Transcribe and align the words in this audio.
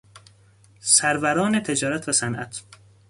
سروران 0.79 1.59
تجارت 1.59 2.09
و 2.09 2.11
صنعت 2.11 2.63